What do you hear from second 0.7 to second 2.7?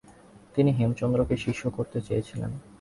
হেমচন্দ্রকে শিষ্য করতে চেয়েছিলেন।